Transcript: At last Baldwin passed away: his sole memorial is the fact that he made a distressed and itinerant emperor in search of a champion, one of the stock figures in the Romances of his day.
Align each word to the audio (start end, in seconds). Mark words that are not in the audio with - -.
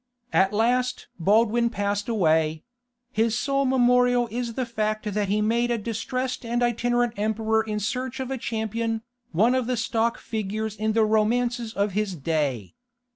At 0.33 0.51
last 0.51 1.09
Baldwin 1.19 1.69
passed 1.69 2.09
away: 2.09 2.63
his 3.11 3.37
sole 3.37 3.65
memorial 3.65 4.27
is 4.31 4.55
the 4.55 4.65
fact 4.65 5.05
that 5.13 5.27
he 5.27 5.43
made 5.43 5.69
a 5.69 5.77
distressed 5.77 6.43
and 6.43 6.63
itinerant 6.63 7.13
emperor 7.17 7.61
in 7.61 7.79
search 7.79 8.19
of 8.19 8.31
a 8.31 8.37
champion, 8.39 9.03
one 9.31 9.53
of 9.53 9.67
the 9.67 9.77
stock 9.77 10.17
figures 10.17 10.75
in 10.75 10.93
the 10.93 11.05
Romances 11.05 11.71
of 11.75 11.91
his 11.91 12.15
day. 12.15 12.73